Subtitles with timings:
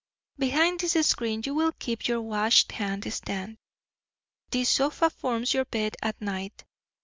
[0.39, 3.59] Behind this screen you will keep your washhand stand.
[4.49, 6.65] This sofa forms your bed at night.